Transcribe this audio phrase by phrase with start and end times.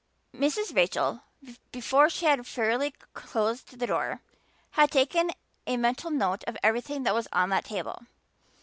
[0.35, 0.75] Mrs.
[0.75, 1.21] Rachel,
[1.71, 4.19] before she had fairly closed the door,
[4.71, 5.29] had taken
[5.67, 8.07] a mental note of everything that was on that table.